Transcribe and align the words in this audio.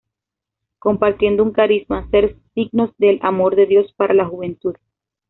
Compartiendo 0.79 1.43
un 1.43 1.51
carisma: 1.51 2.09
Ser 2.09 2.35
signos 2.55 2.89
del 2.97 3.19
amor 3.21 3.55
de 3.55 3.67
Dios 3.67 3.93
para 3.95 4.15
la 4.15 4.25
juventud. 4.25 4.73